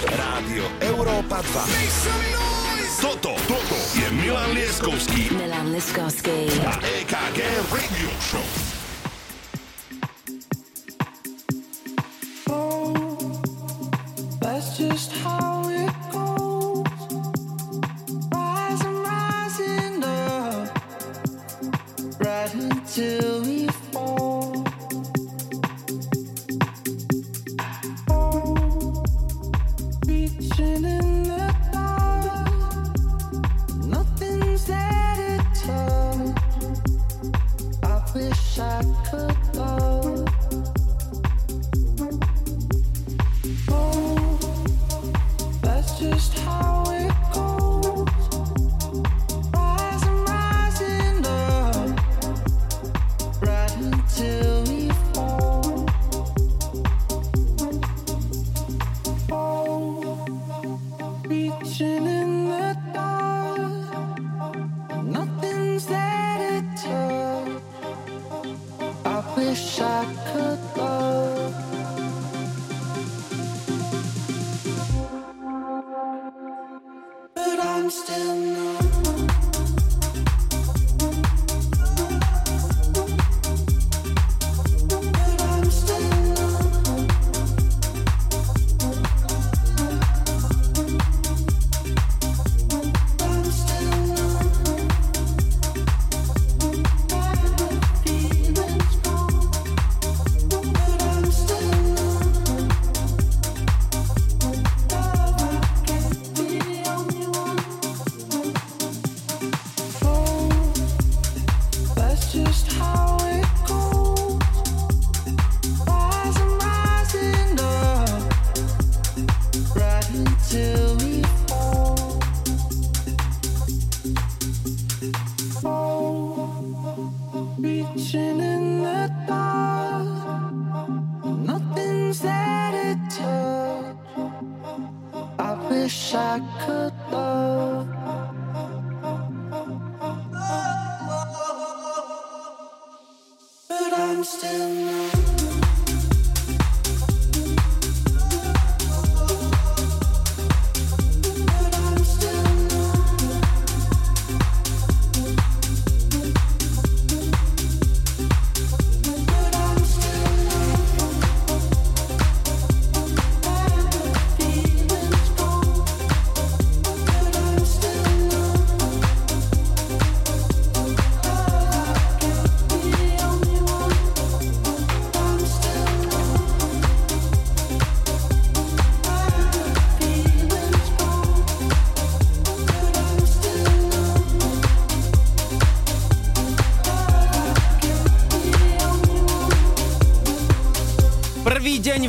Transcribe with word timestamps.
Rádio 0.00 0.64
Európa 0.80 1.44
2. 1.44 3.04
Toto, 3.04 3.36
toto 3.44 3.76
je 3.92 4.08
Milan 4.16 4.56
Lieskovský 4.56 5.28
Milan 5.28 5.68
Liskovský. 5.76 6.48
a 6.64 6.72
EKG 7.04 7.38
Radio 7.68 8.08
Show. 8.24 8.48
That's 14.40 14.80
just 14.80 15.12
how 15.20 15.68
it 15.68 15.92
goes. 16.08 16.88
Rising, 18.32 18.96
rising 19.04 20.00
up, 20.00 20.64
right 22.24 22.52
until 22.56 23.29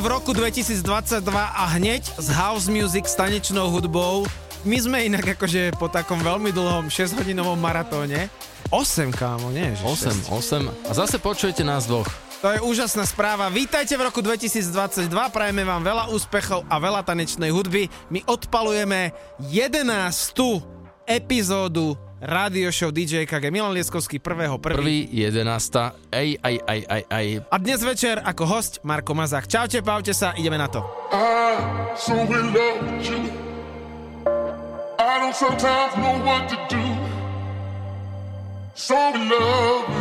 v 0.01 0.09
roku 0.09 0.34
2022 0.34 1.22
a 1.29 1.63
hneď 1.78 2.01
s 2.17 2.25
house 2.34 2.66
music 2.66 3.06
s 3.06 3.13
tanečnou 3.13 3.69
hudbou. 3.69 4.25
My 4.66 4.81
sme 4.81 5.06
inak 5.06 5.38
akože 5.38 5.78
po 5.78 5.94
takom 5.94 6.17
veľmi 6.25 6.50
dlhom 6.50 6.89
6-hodinovom 6.89 7.53
maratóne. 7.62 8.25
8, 8.73 9.13
kámo, 9.13 9.53
nie? 9.53 9.69
Že 9.78 10.09
8, 10.25 10.89
8. 10.89 10.89
A 10.89 10.91
zase 10.97 11.22
počujete 11.22 11.62
nás 11.62 11.85
dvoch. 11.85 12.09
To 12.41 12.50
je 12.50 12.57
úžasná 12.66 13.06
správa. 13.06 13.53
Vítajte 13.53 13.94
v 13.94 14.09
roku 14.09 14.25
2022, 14.25 15.06
prajeme 15.29 15.62
vám 15.62 15.85
veľa 15.85 16.09
úspechov 16.09 16.66
a 16.66 16.81
veľa 16.81 17.06
tanečnej 17.06 17.53
hudby. 17.53 17.85
My 18.09 18.25
odpalujeme 18.25 19.13
11. 19.38 19.85
epizódu 21.06 21.94
Radio 22.22 22.70
Show 22.70 22.94
DJ 22.94 23.26
KG 23.26 23.50
Milan 23.50 23.74
Lieskovský 23.74 24.22
1.1. 24.22 24.62
Prvý, 24.62 25.09
jedenasta, 25.09 25.98
aj, 26.14 26.38
aj, 26.38 26.56
aj, 26.70 26.80
aj, 26.86 27.04
aj. 27.09 27.26
A 27.50 27.56
dnes 27.58 27.82
večer 27.82 28.22
ako 28.22 28.46
host 28.46 28.78
Marko 28.86 29.18
Mazák. 29.18 29.50
Čaute, 29.50 29.82
paute 29.82 30.14
sa, 30.14 30.38
ideme 30.38 30.54
na 30.54 30.70
to. 30.70 30.86
I 31.10 31.58
so 31.98 32.14
in 32.14 32.54
love 32.54 32.78
with 32.86 33.10
you. 33.10 33.26
I 35.02 35.18
don't 35.18 35.34
sometimes 35.34 35.98
know 35.98 36.22
what 36.22 36.46
to 36.54 36.58
do. 36.70 36.86
So 38.78 38.94
in 39.18 39.26
love 39.26 39.90
with 39.90 39.96
you. 39.96 40.00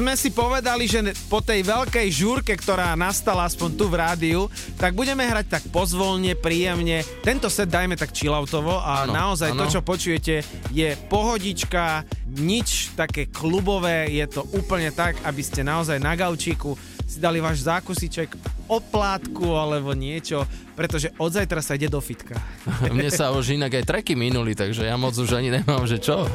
Sme 0.00 0.16
si 0.16 0.32
povedali, 0.32 0.88
že 0.88 1.12
po 1.28 1.44
tej 1.44 1.60
veľkej 1.60 2.08
žúrke, 2.08 2.56
ktorá 2.56 2.96
nastala 2.96 3.44
aspoň 3.44 3.68
tu 3.76 3.84
v 3.92 4.00
rádiu, 4.00 4.48
tak 4.80 4.96
budeme 4.96 5.20
hrať 5.28 5.60
tak 5.60 5.64
pozvolne, 5.68 6.32
príjemne. 6.32 7.04
Tento 7.20 7.52
set 7.52 7.68
dajme 7.68 8.00
tak 8.00 8.16
chilloutovo 8.16 8.80
a 8.80 9.04
Áno, 9.04 9.12
naozaj 9.12 9.52
to, 9.52 9.68
áno. 9.68 9.72
čo 9.76 9.84
počujete, 9.84 10.40
je 10.72 10.96
pohodička, 11.12 12.08
nič 12.32 12.96
také 12.96 13.28
klubové, 13.28 14.08
je 14.08 14.24
to 14.24 14.48
úplne 14.56 14.88
tak, 14.88 15.20
aby 15.20 15.44
ste 15.44 15.60
naozaj 15.60 16.00
na 16.00 16.16
gaučíku 16.16 16.80
si 17.04 17.20
dali 17.20 17.42
váš 17.42 17.66
zákusiček, 17.68 18.40
oplátku 18.70 19.52
alebo 19.52 19.92
niečo, 19.92 20.46
pretože 20.78 21.12
od 21.18 21.34
zajtra 21.34 21.60
sa 21.60 21.76
ide 21.76 21.92
do 21.92 22.00
fitka. 22.00 22.40
Mne 22.88 23.12
sa 23.12 23.34
už 23.36 23.58
inak 23.58 23.82
aj 23.82 23.84
treky 23.84 24.16
minuli, 24.16 24.56
takže 24.56 24.88
ja 24.88 24.96
moc 24.96 25.12
už 25.12 25.36
ani 25.36 25.52
nemám, 25.60 25.84
že 25.84 26.00
čo. 26.00 26.24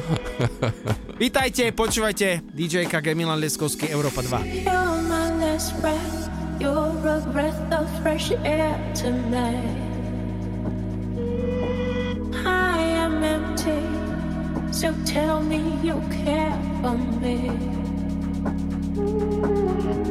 Vítajte, 1.16 1.72
počúvajte 1.72 2.44
DJ 2.52 2.84
KG 2.92 3.16
Milan 3.16 3.40
Lieskovský, 3.40 3.88
Európa 3.88 4.20
2. 4.20 4.68
You're 4.68 5.00
my 5.08 5.32
last 5.40 5.72
breath. 5.80 6.28
You're 6.60 6.92
a 7.08 7.24
breath 7.32 7.56
of 7.72 7.88
fresh 8.04 8.36
air 8.44 8.76
tonight. 8.92 9.80
I 12.44 12.76
am 13.00 13.24
empty, 13.24 13.80
so 14.68 14.92
tell 15.08 15.40
me 15.40 15.80
you 15.80 15.96
care 16.12 16.52
for 16.84 17.00
me. 17.24 17.48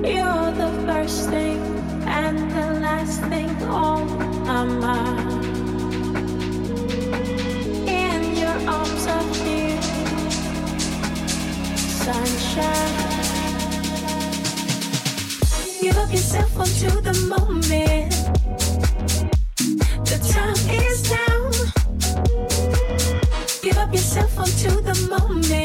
You're 0.02 0.50
the 0.58 0.74
first 0.90 1.30
thing 1.30 1.62
and 2.10 2.50
the 2.50 2.82
last 2.82 3.22
thing 3.30 3.54
on 3.70 4.10
my 4.50 4.66
mind. 4.66 5.25
Yourself 23.96 24.38
onto 24.38 24.82
the 24.82 25.08
moment. 25.10 25.65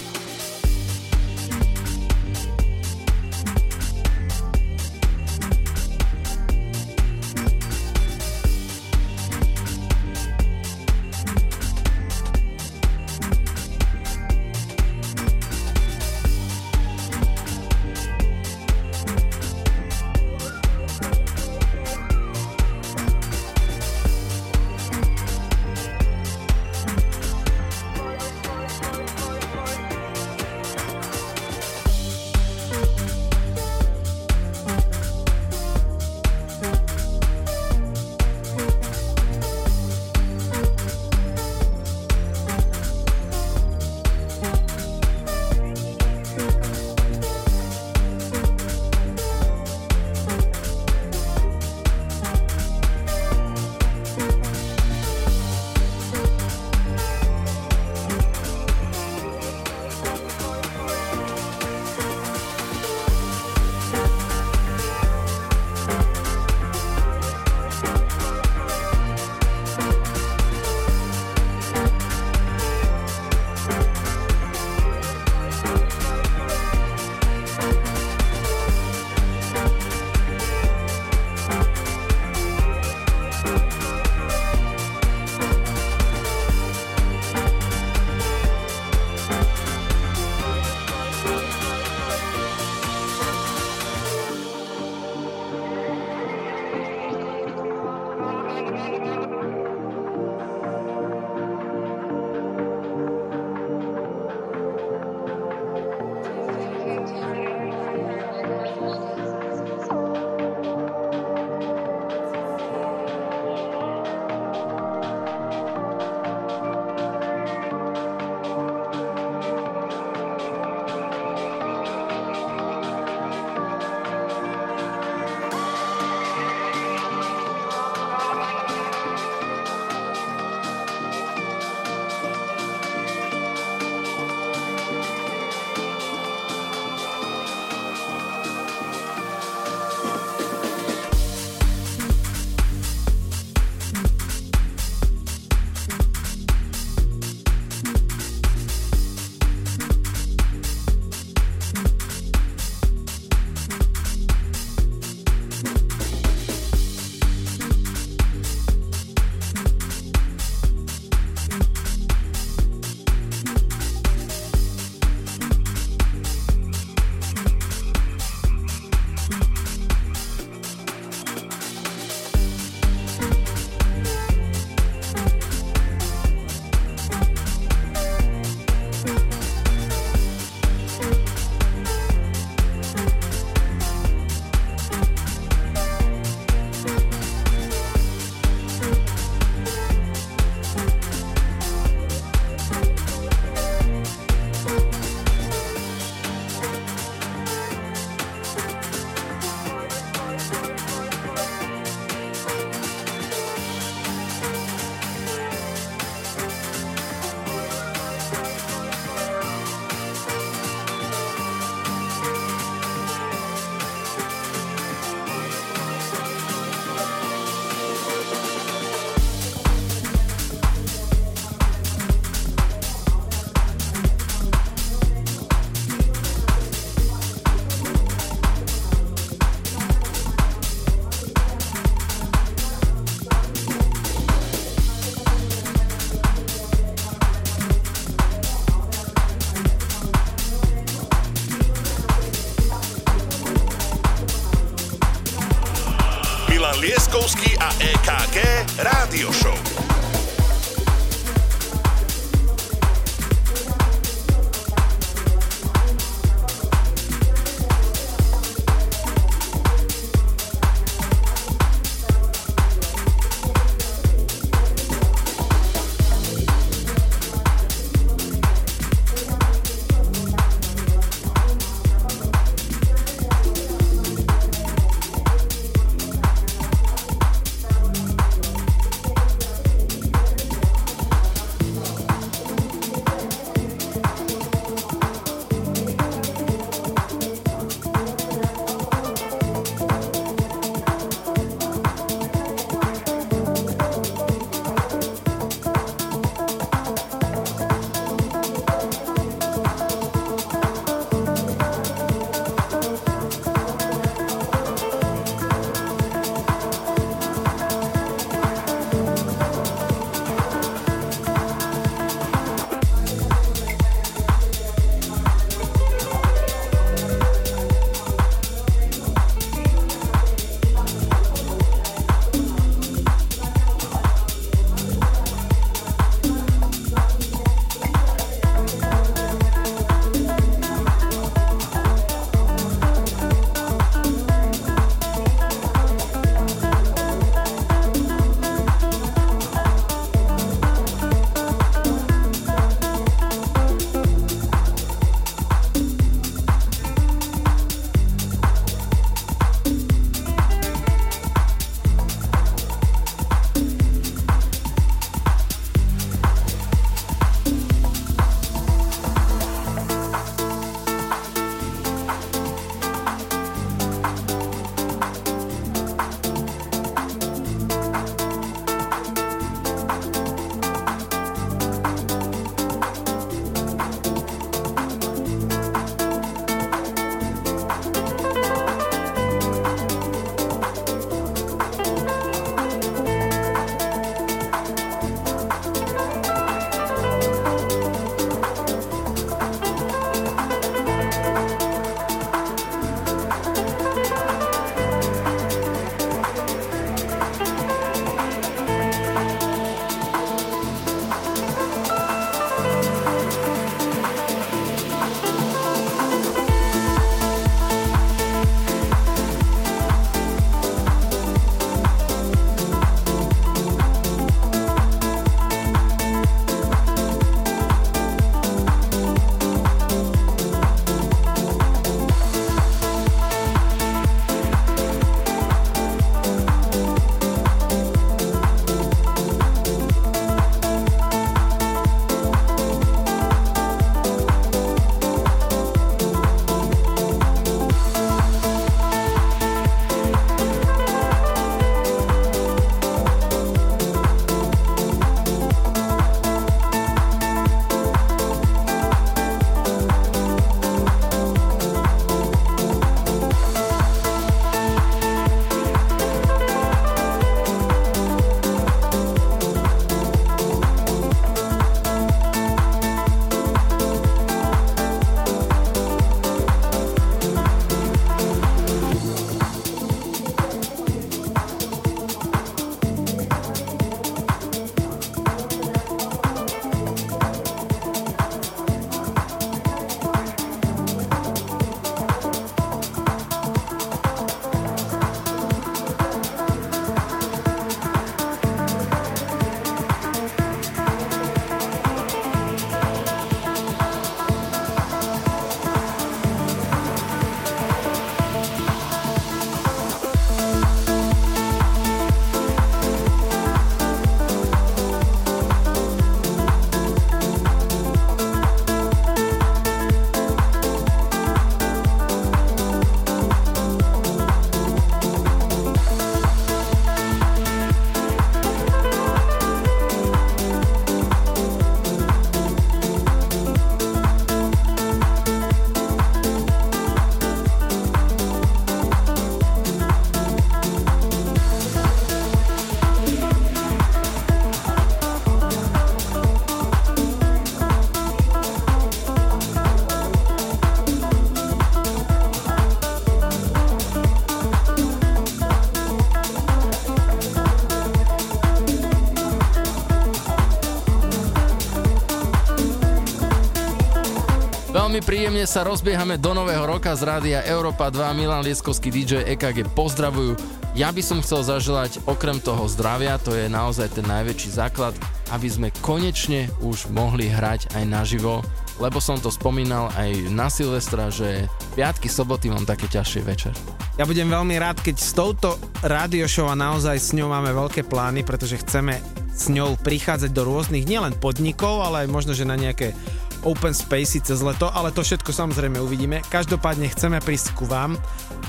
Príjemne 555.11 555.43
sa 555.43 555.67
rozbiehame 555.67 556.15
do 556.15 556.31
nového 556.31 556.63
roka 556.63 556.95
z 556.95 557.03
rádia 557.03 557.43
Európa 557.43 557.91
2. 557.91 558.15
Milan 558.15 558.47
Lieskovský 558.47 558.87
DJ 558.95 559.27
EKG 559.35 559.67
pozdravujú. 559.75 560.39
Ja 560.71 560.87
by 560.87 561.03
som 561.03 561.19
chcel 561.19 561.43
zaželať 561.43 561.99
okrem 562.07 562.39
toho 562.39 562.63
zdravia, 562.71 563.19
to 563.19 563.35
je 563.35 563.51
naozaj 563.51 563.91
ten 563.91 564.07
najväčší 564.07 564.55
základ, 564.55 564.95
aby 565.35 565.51
sme 565.51 565.67
konečne 565.83 566.47
už 566.63 566.87
mohli 566.95 567.27
hrať 567.27 567.75
aj 567.75 567.83
naživo, 567.91 568.39
lebo 568.79 569.03
som 569.03 569.19
to 569.19 569.27
spomínal 569.27 569.91
aj 569.99 570.31
na 570.31 570.47
Silvestra, 570.47 571.11
že 571.11 571.43
piatky, 571.75 572.07
soboty 572.07 572.47
mám 572.47 572.63
také 572.63 572.87
ťažšie 572.87 573.21
večer. 573.27 573.51
Ja 573.99 574.07
budem 574.07 574.31
veľmi 574.31 574.55
rád, 574.63 574.79
keď 574.79 574.95
s 574.95 575.11
touto 575.11 575.59
radio 575.83 576.23
show 576.23 576.47
a 576.47 576.55
naozaj 576.55 576.95
s 576.95 577.11
ňou 577.11 577.27
máme 577.27 577.51
veľké 577.51 577.83
plány, 577.83 578.23
pretože 578.23 578.63
chceme 578.63 579.03
s 579.27 579.51
ňou 579.51 579.75
prichádzať 579.75 580.31
do 580.31 580.47
rôznych 580.47 580.87
nielen 580.87 581.19
podnikov, 581.19 581.83
ale 581.83 582.07
aj 582.07 582.15
možno, 582.15 582.31
že 582.31 582.47
na 582.47 582.55
nejaké 582.55 582.95
open 583.43 583.73
spacey 583.73 584.21
cez 584.21 584.39
leto, 584.45 584.69
ale 584.69 584.93
to 584.93 585.01
všetko 585.01 585.33
samozrejme 585.33 585.81
uvidíme. 585.81 586.21
Každopádne 586.29 586.91
chceme 586.93 587.17
prísť 587.19 587.57
ku 587.57 587.65
vám 587.65 587.97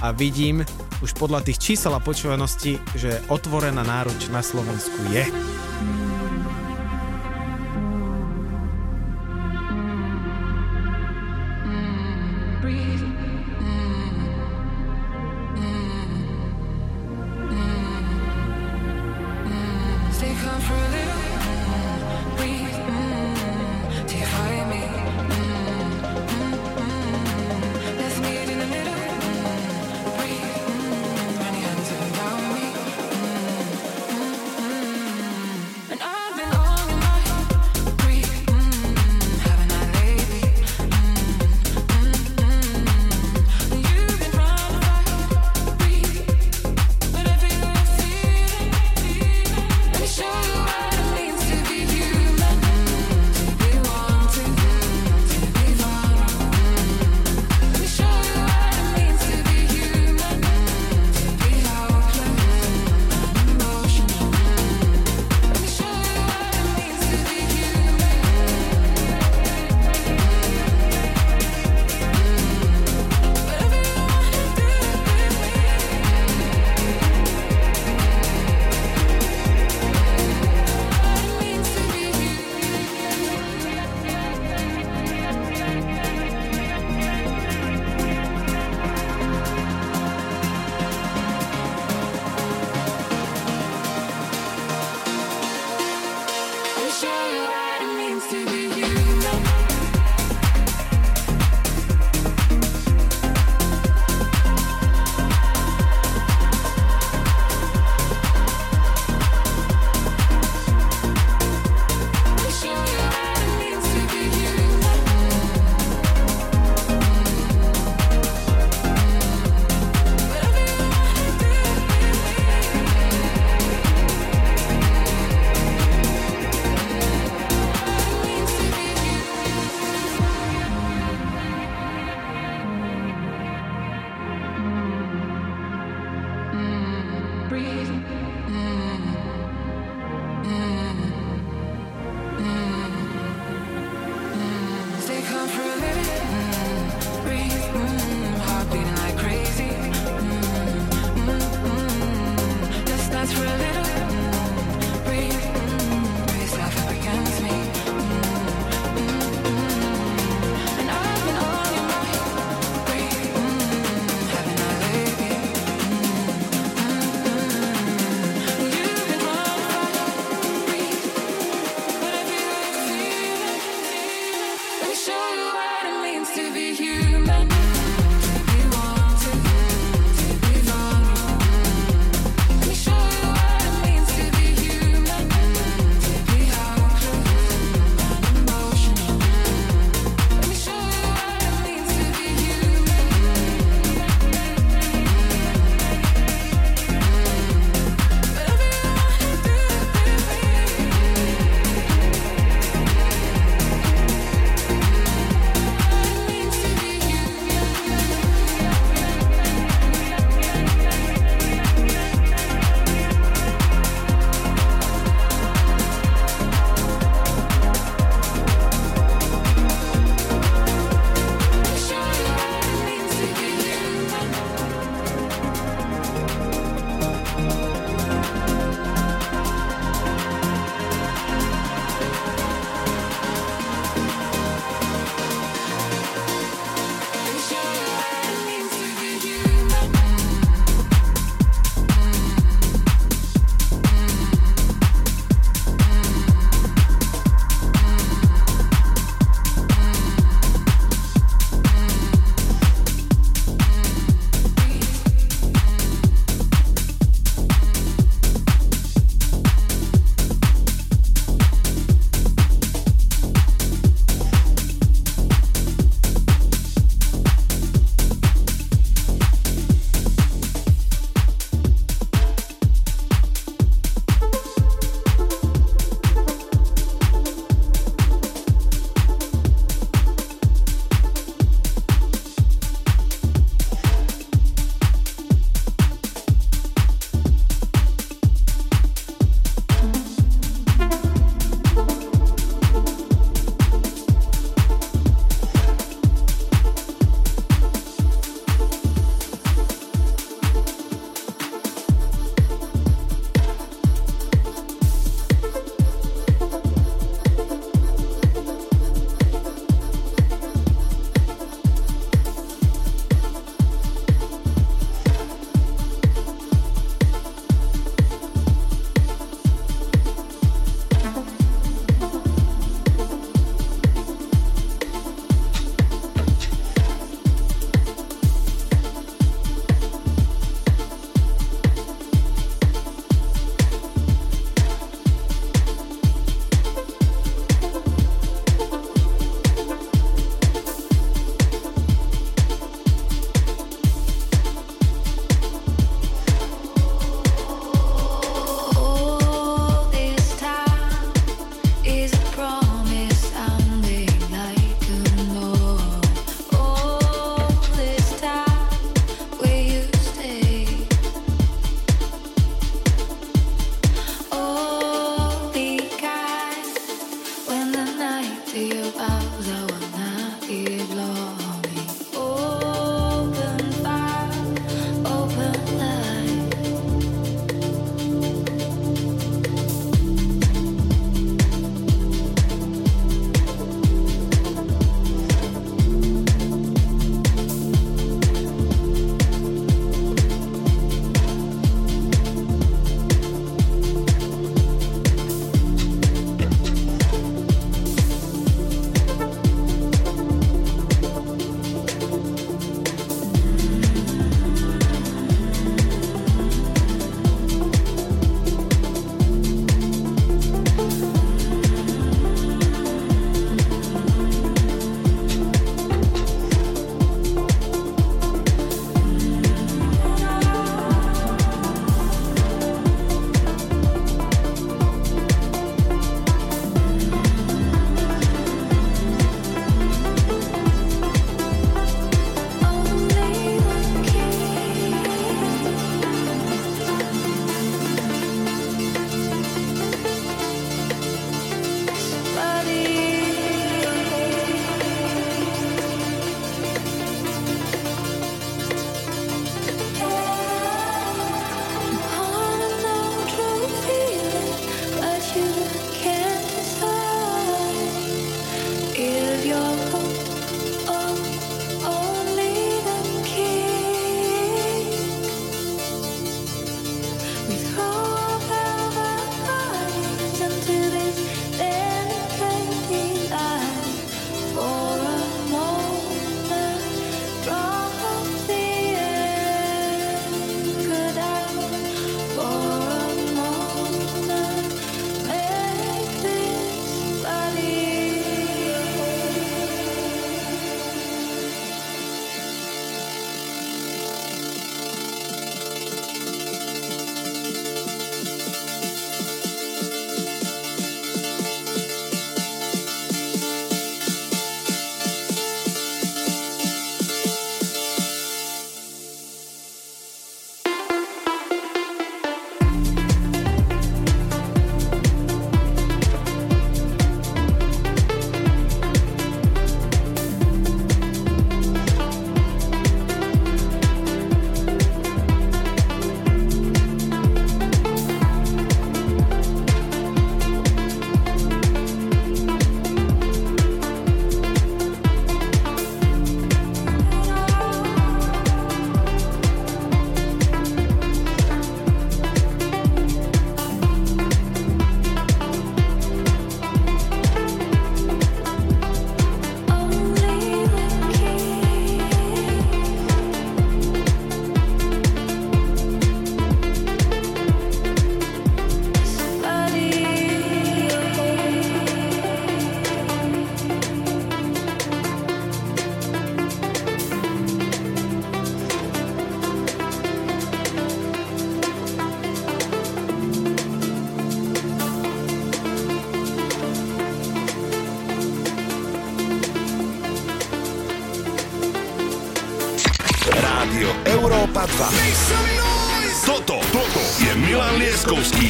a 0.05 0.12
vidím 0.12 0.64
už 1.01 1.16
podľa 1.16 1.45
tých 1.45 1.59
čísel 1.59 1.97
a 1.97 2.01
počúvanosti, 2.03 2.78
že 2.95 3.22
otvorená 3.32 3.82
náruč 3.82 4.28
na 4.28 4.45
Slovensku 4.45 4.99
je. 5.11 5.24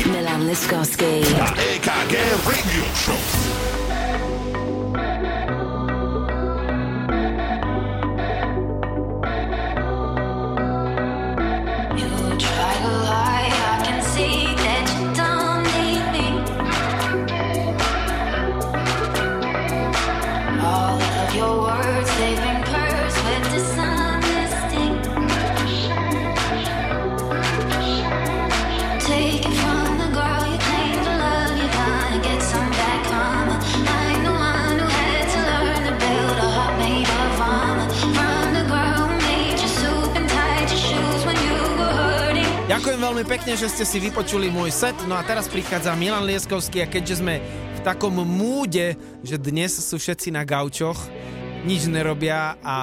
Milan 0.06 0.46
Liskorski. 0.46 1.20
Ďakujem 42.72 43.04
veľmi 43.04 43.24
pekne, 43.28 43.52
že 43.52 43.68
ste 43.68 43.84
si 43.84 44.00
vypočuli 44.00 44.48
môj 44.48 44.72
set. 44.72 44.96
No 45.04 45.12
a 45.12 45.20
teraz 45.20 45.44
prichádza 45.44 45.92
Milan 45.92 46.24
Lieskovský 46.24 46.80
a 46.80 46.88
keďže 46.88 47.20
sme 47.20 47.44
v 47.76 47.80
takom 47.84 48.16
múde, 48.24 48.96
že 49.20 49.36
dnes 49.36 49.76
sú 49.76 50.00
všetci 50.00 50.32
na 50.32 50.40
gaučoch, 50.40 50.96
nič 51.68 51.84
nerobia 51.92 52.56
a 52.64 52.76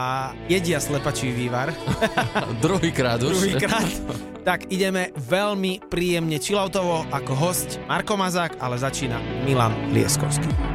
jedia 0.46 0.78
slepačí 0.78 1.34
vývar. 1.34 1.74
Druhýkrát 2.64 3.18
už. 3.26 3.34
Druhýkrát. 3.34 3.90
Tak 4.40 4.72
ideme 4.72 5.12
veľmi 5.14 5.84
príjemne 5.92 6.40
chilloutovo 6.40 7.06
ako 7.12 7.34
host 7.38 7.78
Marko 7.86 8.16
Mazák, 8.18 8.58
ale 8.58 8.82
začína 8.82 9.20
Milan 9.46 9.76
Lieskovský. 9.94 10.69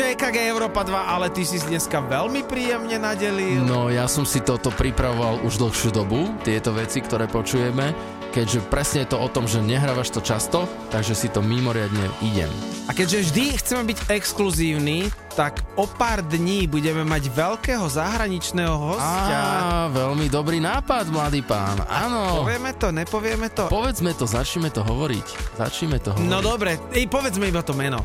EKG 0.00 0.36
Európa 0.48 0.80
2, 0.82 0.96
ale 0.96 1.28
ty 1.28 1.44
si 1.44 1.60
dneska 1.60 2.00
veľmi 2.00 2.44
príjemne 2.48 2.96
nadelil. 2.96 3.62
No, 3.64 3.92
ja 3.92 4.08
som 4.08 4.24
si 4.24 4.40
toto 4.40 4.72
pripravoval 4.72 5.44
už 5.44 5.60
dlhšiu 5.60 5.90
dobu, 5.92 6.32
tieto 6.40 6.72
veci, 6.72 7.04
ktoré 7.04 7.28
počujeme, 7.28 7.92
keďže 8.30 8.64
presne 8.70 9.04
je 9.04 9.12
to 9.12 9.18
o 9.20 9.28
tom, 9.28 9.44
že 9.44 9.60
nehrávaš 9.60 10.14
to 10.14 10.22
často, 10.22 10.64
takže 10.94 11.12
si 11.12 11.28
to 11.28 11.42
mimoriadne 11.42 12.06
idem. 12.22 12.48
A 12.88 12.94
keďže 12.94 13.30
vždy 13.30 13.44
chceme 13.60 13.82
byť 13.90 13.98
exkluzívni, 14.10 15.10
tak 15.34 15.62
o 15.78 15.86
pár 15.86 16.26
dní 16.26 16.66
budeme 16.66 17.06
mať 17.06 17.30
veľkého 17.30 17.86
zahraničného 17.86 18.74
hostia. 18.74 19.38
Á, 19.38 19.86
veľmi 19.94 20.26
dobrý 20.26 20.58
nápad, 20.58 21.06
mladý 21.10 21.42
pán. 21.46 21.82
Áno. 21.86 22.42
Povieme 22.42 22.74
to, 22.74 22.90
nepovieme 22.90 23.46
to? 23.50 23.70
Povedzme 23.70 24.10
to, 24.14 24.26
začneme 24.26 24.74
to 24.74 24.82
hovoriť. 24.82 25.26
Začneme 25.58 26.02
to 26.02 26.14
hovoriť. 26.14 26.30
No 26.30 26.42
dobre, 26.42 26.82
ej, 26.90 27.06
povedzme 27.06 27.46
iba 27.46 27.62
to 27.62 27.74
meno. 27.78 28.02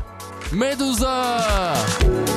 Medusa! 0.52 2.35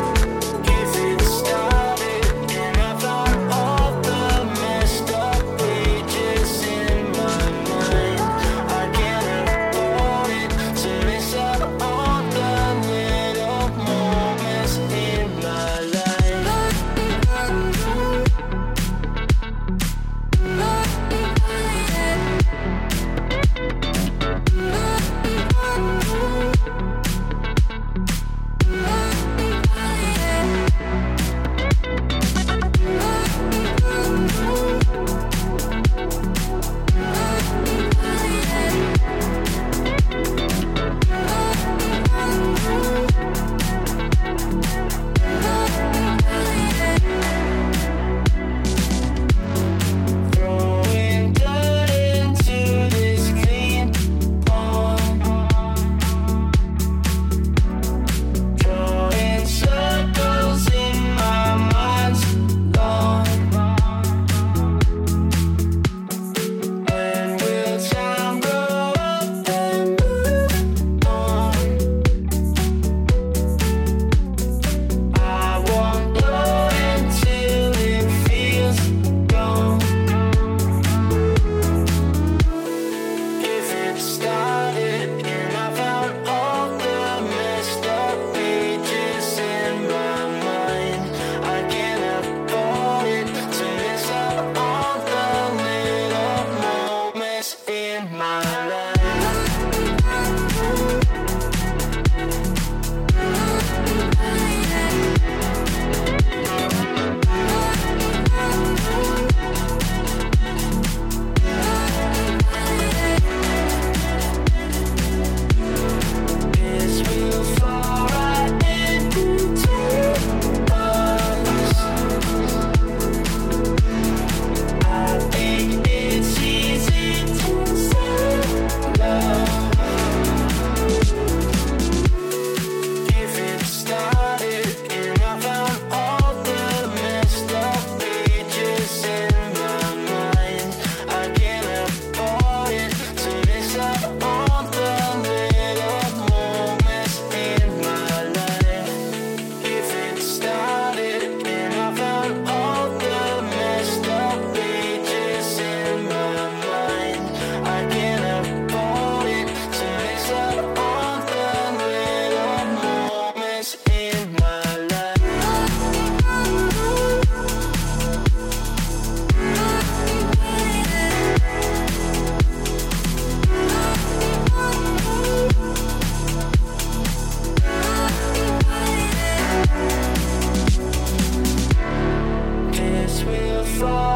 Milan 183.80 184.09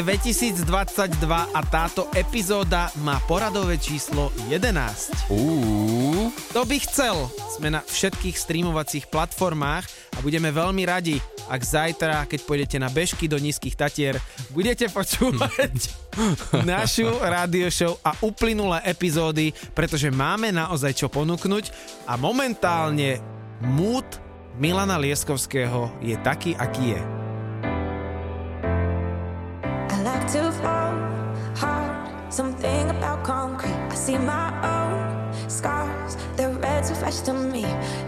1.1.2022 0.00 1.28
a 1.28 1.60
táto 1.60 2.08
epizóda 2.16 2.88
má 3.04 3.20
poradové 3.28 3.76
číslo 3.76 4.32
11. 4.48 5.28
Uú, 5.28 6.32
To 6.56 6.64
by 6.64 6.76
chcel. 6.80 7.28
Sme 7.52 7.68
na 7.68 7.84
všetkých 7.84 8.32
streamovacích 8.32 9.12
platformách 9.12 9.84
a 10.16 10.24
budeme 10.24 10.48
veľmi 10.48 10.88
radi, 10.88 11.20
ak 11.52 11.60
zajtra, 11.60 12.24
keď 12.24 12.40
pôjdete 12.48 12.76
na 12.80 12.88
bežky 12.88 13.28
do 13.28 13.36
nízkych 13.36 13.76
tatier, 13.76 14.16
budete 14.56 14.88
počúvať 14.88 15.92
našu 16.64 17.04
radio 17.20 17.68
show 17.68 18.00
a 18.00 18.16
uplynulé 18.24 18.80
epizódy, 18.88 19.52
pretože 19.76 20.08
máme 20.08 20.48
naozaj 20.48 20.96
čo 20.96 21.12
ponúknuť 21.12 21.76
a 22.08 22.16
momentálne 22.16 23.20
mood 23.60 24.08
Milana 24.56 24.96
Lieskovského 24.96 25.92
je 26.00 26.16
taký, 26.24 26.56
aký 26.56 26.96
je. 26.96 27.19
Something 32.30 32.90
about 32.90 33.24
concrete. 33.24 33.74
I 33.90 33.94
see 33.96 34.16
my 34.16 34.54
own 34.62 35.50
scars. 35.50 36.16
They're 36.36 36.52
red 36.52 36.84
too 36.84 36.94
fresh 36.94 37.22
to 37.22 37.32
me. 37.32 37.62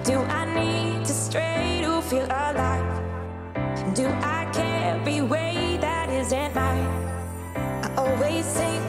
Do 0.05 0.19
I 0.21 0.45
need 0.55 1.05
to 1.07 1.13
stray 1.13 1.81
to 1.83 2.01
feel 2.03 2.27
alive? 2.27 3.03
Do 3.95 4.07
I 4.07 4.49
carry 4.53 5.23
weight 5.23 5.81
that 5.81 6.09
isn't 6.09 6.55
mine? 6.55 6.87
I 7.83 7.93
always 7.97 8.47
sink 8.47 8.85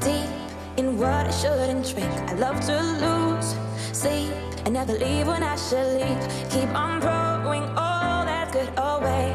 deep 0.00 0.28
in 0.76 0.98
what 0.98 1.26
I 1.26 1.30
shouldn't 1.30 1.88
drink. 1.88 2.12
I 2.28 2.34
love 2.34 2.60
to 2.66 2.76
lose 3.04 3.56
sleep 3.96 4.34
and 4.66 4.74
never 4.74 4.92
leave 4.92 5.28
when 5.28 5.42
I 5.42 5.56
should 5.56 5.96
leave. 5.96 6.50
Keep 6.50 6.68
on 6.74 7.00
throwing 7.00 7.64
all 7.70 8.26
that 8.26 8.52
good 8.52 8.70
away. 8.76 9.34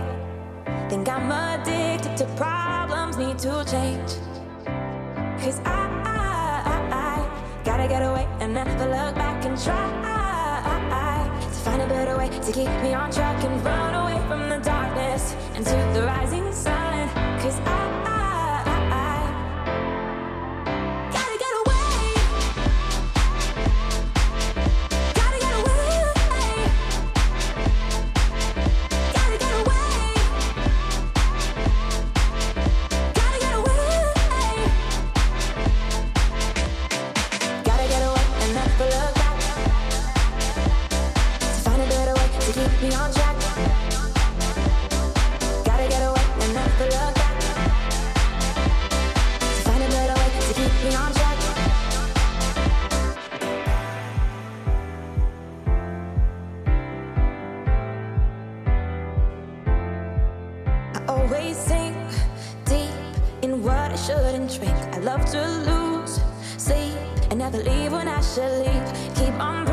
Think 0.89 1.09
I'm 1.09 1.31
addicted 1.31 2.17
to 2.17 2.25
problems, 2.35 3.17
need 3.17 3.39
to 3.39 3.65
change. 3.65 4.11
Cause 5.43 5.59
I, 5.65 6.01
I, 6.05 6.87
I, 6.89 7.63
gotta 7.65 7.85
get 7.89 8.01
away 8.01 8.25
and 8.39 8.53
never 8.53 8.85
look 8.85 9.13
back 9.15 9.43
and 9.43 9.61
try 9.61 9.75
to 11.51 11.59
find 11.65 11.81
a 11.81 11.87
better 11.87 12.17
way 12.17 12.29
to 12.29 12.51
keep 12.53 12.69
me 12.81 12.93
on 12.93 13.11
track 13.11 13.43
and 13.43 13.61
run 13.61 13.93
away 13.93 14.25
from 14.29 14.47
the 14.47 14.59
darkness 14.59 15.35
into 15.53 15.75
the 15.93 16.05
rising 16.05 16.49
sun. 16.53 17.09
Cause 17.41 17.59
I, 17.65 17.82
Shouldn't 64.49 64.61
drink. 64.61 64.95
I 64.95 64.99
love 64.99 65.25
to 65.31 65.41
lose 65.69 66.19
sleep 66.57 66.97
and 67.29 67.39
never 67.39 67.57
leave 67.59 67.93
when 67.93 68.07
I 68.09 68.19
should 68.21 68.65
leave. 68.65 69.15
Keep 69.15 69.39
on 69.39 69.72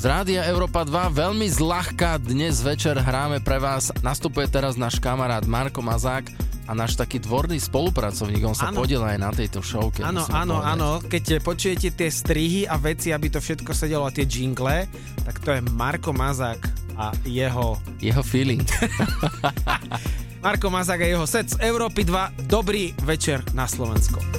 Z 0.00 0.08
Rádia 0.08 0.48
Európa 0.48 0.80
2 0.80 1.12
veľmi 1.12 1.44
zľahka 1.44 2.16
dnes 2.24 2.64
večer 2.64 2.96
hráme 2.96 3.44
pre 3.44 3.60
vás. 3.60 3.92
Nastupuje 4.00 4.48
teraz 4.48 4.80
náš 4.80 4.96
kamarát 4.96 5.44
Marko 5.44 5.84
Mazák 5.84 6.24
a 6.64 6.72
náš 6.72 6.96
taký 6.96 7.20
dvorný 7.20 7.60
spolupracovník. 7.60 8.40
On 8.48 8.56
sa 8.56 8.72
Áno. 8.72 8.80
podiela 8.80 9.12
aj 9.12 9.20
na 9.20 9.28
tejto 9.28 9.60
showke. 9.60 10.00
Áno, 10.00 10.24
áno, 10.32 10.56
áno. 10.64 11.04
Keď 11.04 11.44
počujete 11.44 11.92
tie 11.92 12.08
strihy 12.08 12.64
a 12.64 12.80
veci, 12.80 13.12
aby 13.12 13.28
to 13.28 13.44
všetko 13.44 13.76
sedelo 13.76 14.08
a 14.08 14.14
tie 14.16 14.24
jingle, 14.24 14.88
tak 15.20 15.36
to 15.44 15.52
je 15.52 15.60
Marko 15.76 16.16
Mazák 16.16 16.64
a 16.96 17.12
jeho... 17.28 17.76
Jeho 18.00 18.24
feeling. 18.24 18.64
Marko 20.40 20.72
Mazák 20.72 21.04
a 21.04 21.08
jeho 21.12 21.28
set 21.28 21.52
z 21.52 21.60
Európy 21.60 22.08
2. 22.08 22.48
Dobrý 22.48 22.96
večer 23.04 23.44
na 23.52 23.68
Slovensko. 23.68 24.29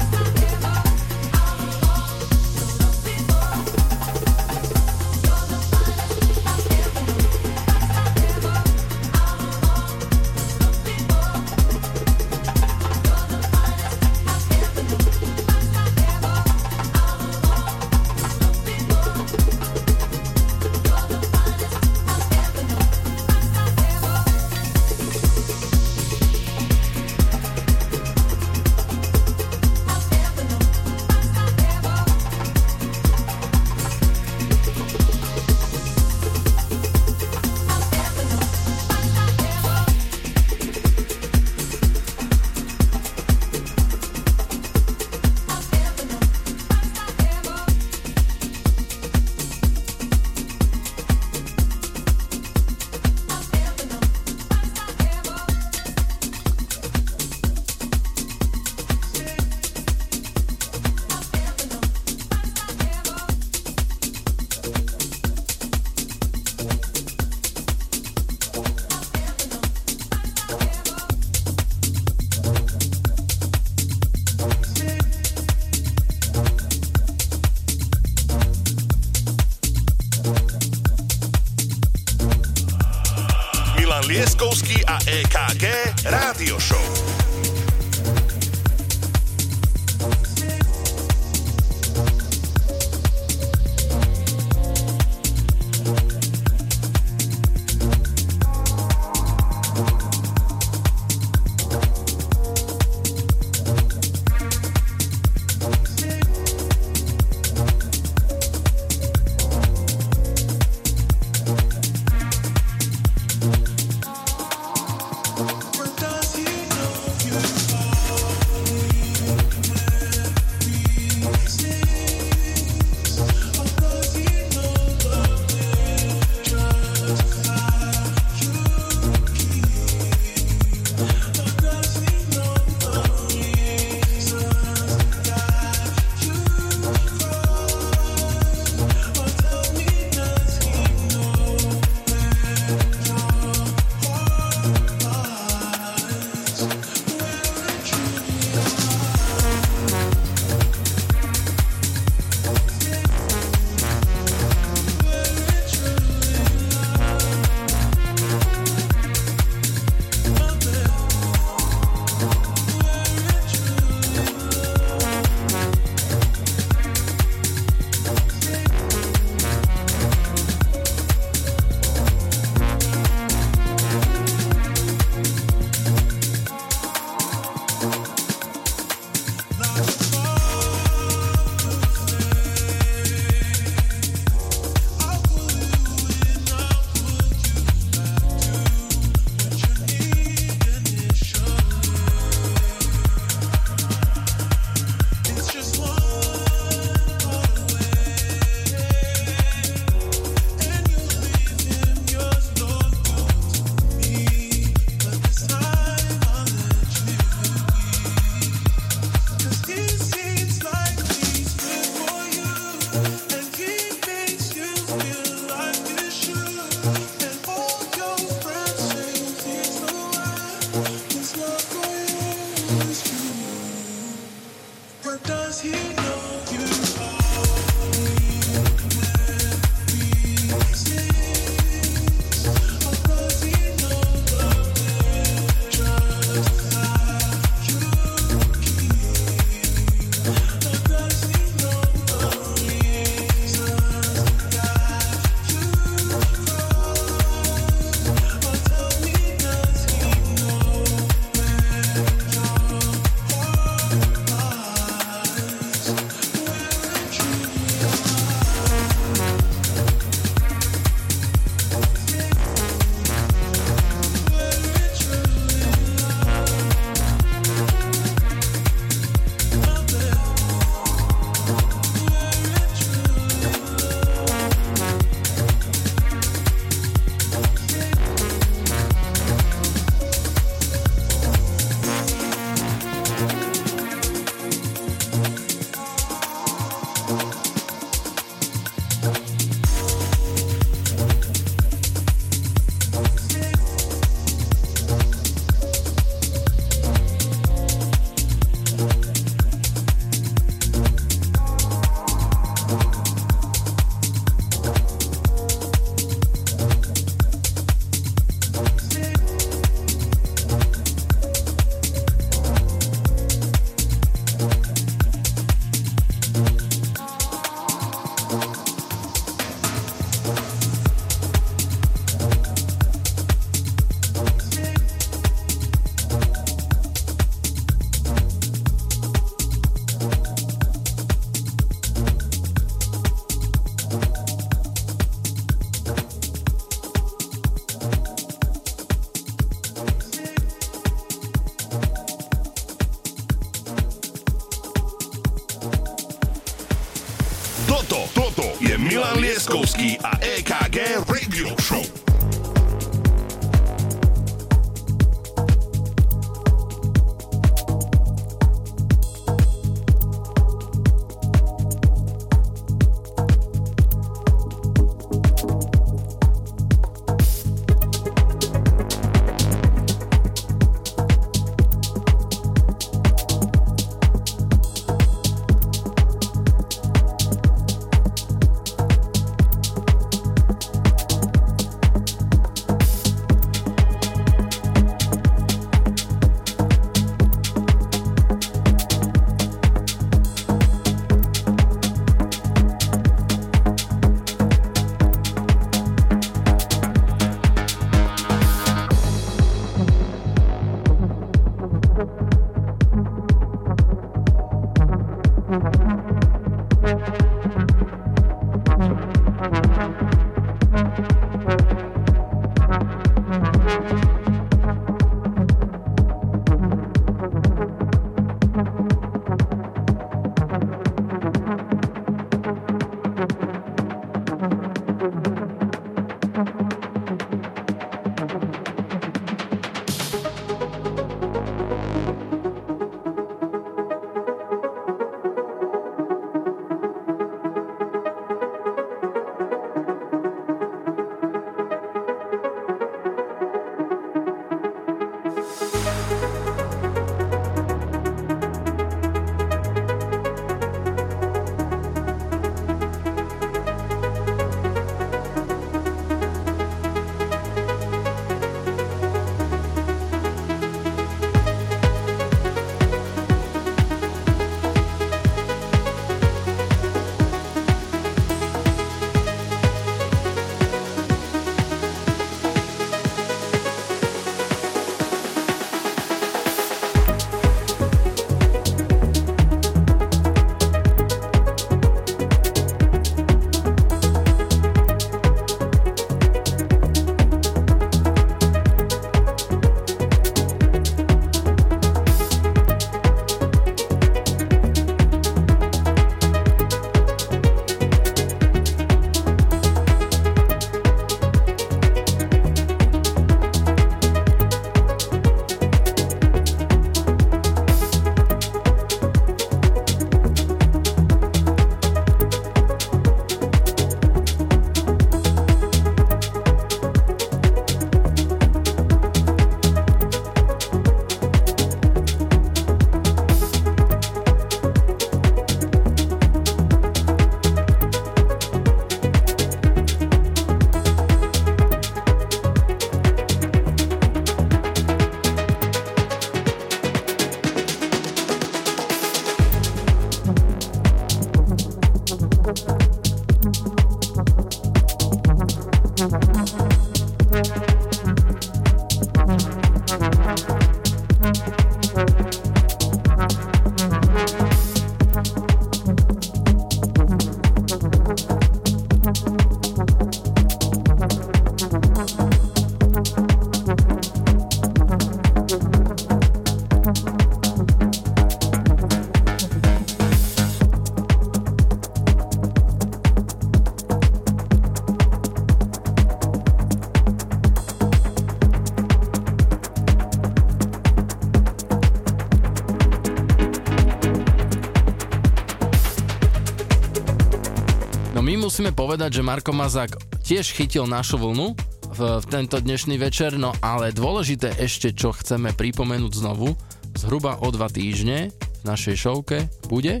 povedať, 588.80 589.20
že 589.20 589.28
Marko 589.28 589.52
Mazák 589.52 589.92
tiež 590.24 590.56
chytil 590.56 590.88
našu 590.88 591.20
vlnu 591.20 591.52
v, 591.92 592.00
v 592.16 592.24
tento 592.32 592.56
dnešný 592.56 592.96
večer, 592.96 593.36
no 593.36 593.52
ale 593.60 593.92
dôležité 593.92 594.56
ešte, 594.56 594.96
čo 594.96 595.12
chceme 595.12 595.52
pripomenúť 595.52 596.16
znovu, 596.16 596.56
zhruba 596.96 597.36
o 597.44 597.52
dva 597.52 597.68
týždne 597.68 598.32
v 598.32 598.62
našej 598.64 598.96
šovke 598.96 599.44
bude 599.68 600.00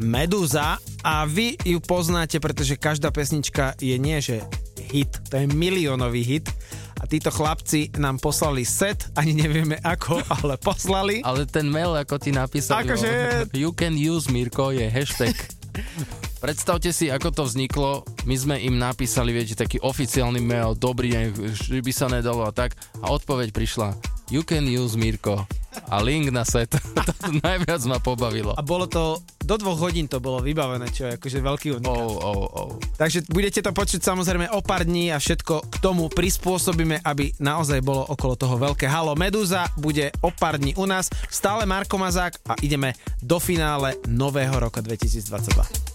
Medúza 0.00 0.80
a 1.04 1.28
vy 1.28 1.60
ju 1.60 1.84
poznáte, 1.84 2.40
pretože 2.40 2.80
každá 2.80 3.12
pesnička 3.12 3.76
je 3.76 4.00
nie, 4.00 4.16
že 4.24 4.40
hit, 4.88 5.12
to 5.28 5.44
je 5.44 5.46
miliónový 5.52 6.24
hit 6.24 6.48
a 6.96 7.04
títo 7.04 7.28
chlapci 7.28 7.92
nám 8.00 8.16
poslali 8.24 8.64
set, 8.64 9.04
ani 9.20 9.36
nevieme 9.36 9.76
ako, 9.84 10.24
ale 10.40 10.56
poslali. 10.56 11.20
Ale 11.28 11.44
ten 11.44 11.68
mail, 11.68 11.92
ako 11.92 12.16
ti 12.16 12.32
napísali, 12.32 12.88
Akože- 12.88 13.52
you 13.60 13.68
can 13.76 14.00
use 14.00 14.32
Mirko, 14.32 14.72
je 14.72 14.88
hashtag. 14.88 15.57
Predstavte 16.38 16.94
si, 16.94 17.10
ako 17.10 17.34
to 17.34 17.42
vzniklo. 17.50 18.06
My 18.22 18.38
sme 18.38 18.56
im 18.62 18.78
napísali, 18.78 19.34
viete, 19.34 19.58
taký 19.58 19.82
oficiálny 19.82 20.38
mail, 20.38 20.78
dobrý 20.78 21.10
deň, 21.10 21.24
by 21.82 21.92
sa 21.92 22.06
nedalo 22.06 22.46
a 22.46 22.54
tak. 22.54 22.78
A 23.02 23.10
odpoveď 23.10 23.50
prišla, 23.50 23.98
you 24.30 24.46
can 24.46 24.62
use 24.70 24.94
Mirko. 24.94 25.42
A 25.90 25.98
link 25.98 26.30
na 26.30 26.46
set. 26.46 26.70
to 26.78 27.28
najviac 27.42 27.82
ma 27.90 27.98
pobavilo. 27.98 28.54
A 28.54 28.62
bolo 28.62 28.86
to, 28.86 29.18
do 29.42 29.58
dvoch 29.58 29.82
hodín 29.82 30.06
to 30.06 30.22
bolo 30.22 30.38
vybavené, 30.38 30.86
čo 30.94 31.10
je 31.10 31.18
akože 31.18 31.38
veľký 31.42 31.66
unikát. 31.78 32.06
Oh, 32.06 32.18
oh, 32.22 32.46
oh. 32.46 32.70
Takže 32.94 33.26
budete 33.30 33.58
to 33.58 33.74
počuť 33.74 33.98
samozrejme 33.98 34.46
o 34.54 34.62
pár 34.62 34.86
dní 34.86 35.10
a 35.10 35.18
všetko 35.18 35.66
k 35.70 35.74
tomu 35.82 36.06
prispôsobíme, 36.06 37.02
aby 37.02 37.34
naozaj 37.42 37.82
bolo 37.82 38.06
okolo 38.06 38.38
toho 38.38 38.54
veľké 38.58 38.86
halo. 38.86 39.18
Medúza 39.18 39.70
bude 39.74 40.14
o 40.22 40.30
pár 40.30 40.62
dní 40.62 40.74
u 40.78 40.86
nás, 40.86 41.10
stále 41.30 41.66
Marko 41.66 41.98
Mazák 41.98 42.42
a 42.46 42.54
ideme 42.62 42.94
do 43.22 43.42
finále 43.42 43.98
nového 44.06 44.54
roka 44.54 44.78
2022. 44.82 45.87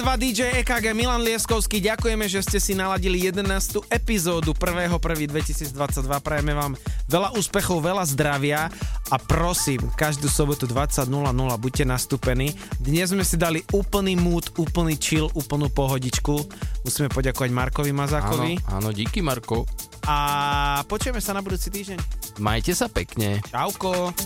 2 0.00 0.16
DJ 0.16 0.64
EKG 0.64 0.96
Milan 0.96 1.20
Lieskovský. 1.20 1.76
Ďakujeme, 1.84 2.24
že 2.24 2.40
ste 2.40 2.56
si 2.56 2.72
naladili 2.72 3.20
11. 3.20 3.84
epizódu 3.92 4.56
1.1.2022. 4.56 5.76
Prajeme 6.24 6.56
vám 6.56 6.72
veľa 7.04 7.36
úspechov, 7.36 7.84
veľa 7.84 8.08
zdravia 8.08 8.72
a 9.12 9.16
prosím, 9.20 9.92
každú 9.92 10.32
sobotu 10.32 10.64
20.00 10.64 11.04
buďte 11.60 11.84
nastúpení. 11.84 12.56
Dnes 12.80 13.12
sme 13.12 13.20
si 13.28 13.36
dali 13.36 13.60
úplný 13.76 14.16
mood, 14.16 14.48
úplný 14.56 14.96
chill, 14.96 15.28
úplnú 15.36 15.68
pohodičku. 15.68 16.48
Musíme 16.80 17.12
poďakovať 17.12 17.52
Markovi 17.52 17.92
Mazákovi. 17.92 18.56
Áno, 18.72 18.88
áno 18.88 18.88
díky 18.96 19.20
Marko. 19.20 19.68
A 20.08 20.80
počujeme 20.88 21.20
sa 21.20 21.36
na 21.36 21.44
budúci 21.44 21.68
týždeň. 21.68 22.00
Majte 22.40 22.72
sa 22.72 22.88
pekne. 22.88 23.44
Čauko. 23.52 24.16